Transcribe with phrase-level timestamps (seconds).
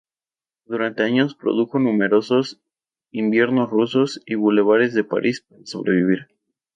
[0.65, 2.59] Durante años produjo numerosos
[3.11, 6.25] "Inviernos rusos" y "Bulevares de París" para sobrevivir.